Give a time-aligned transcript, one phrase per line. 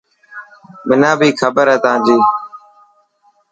[0.87, 2.17] منا بي کبر هي تانجي.